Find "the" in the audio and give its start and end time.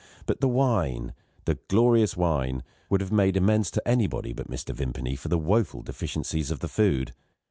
0.41-0.47, 1.45-1.59, 5.27-5.37, 6.59-6.67